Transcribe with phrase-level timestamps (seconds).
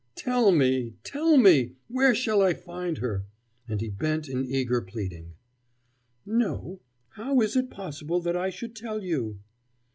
[0.15, 0.95] "Tell me!
[1.03, 1.73] tell me!
[1.87, 3.27] Where shall I find her?"
[3.67, 5.35] and he bent in eager pleading.
[6.25, 6.79] "No.
[7.09, 9.37] How is it possible that I should tell you?"